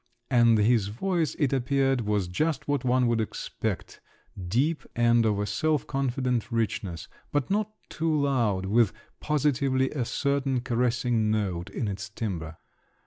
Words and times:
And 0.31 0.57
his 0.57 0.87
voice, 0.87 1.35
it 1.37 1.53
appeared, 1.53 2.01
was 2.01 2.27
just 2.27 2.67
what 2.67 2.83
one 2.83 3.05
would 3.05 3.21
expect; 3.21 4.01
deep, 4.47 4.83
and 4.95 5.27
of 5.27 5.37
a 5.37 5.45
self 5.45 5.85
confident 5.85 6.51
richness, 6.51 7.07
but 7.31 7.51
not 7.51 7.69
too 7.87 8.21
loud, 8.23 8.65
with 8.65 8.93
positively 9.19 9.91
a 9.91 10.03
certain 10.05 10.61
caressing 10.61 11.29
note 11.29 11.69
in 11.69 11.87
its 11.87 12.09
timbre. 12.09 12.57